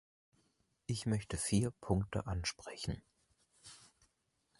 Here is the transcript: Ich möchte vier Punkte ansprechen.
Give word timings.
Ich 0.87 1.05
möchte 1.05 1.37
vier 1.37 1.69
Punkte 1.69 2.25
ansprechen. 2.25 3.03